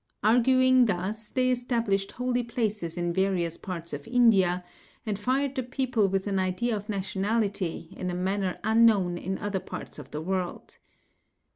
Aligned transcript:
Arguing 0.23 0.87
thus, 0.87 1.29
they 1.29 1.51
established 1.51 2.13
holy 2.13 2.41
places 2.41 2.97
in 2.97 3.13
various 3.13 3.55
parts 3.55 3.93
of 3.93 4.07
India, 4.07 4.63
and 5.05 5.19
fired 5.19 5.53
the 5.53 5.61
people 5.61 6.09
with 6.09 6.25
an 6.25 6.39
idea 6.39 6.75
of 6.75 6.89
nationality 6.89 7.93
in 7.95 8.09
a 8.09 8.15
manner 8.15 8.57
unknown 8.63 9.15
in 9.19 9.37
other 9.37 9.59
parts 9.59 9.99
of 9.99 10.09
the 10.09 10.19
world. 10.19 10.79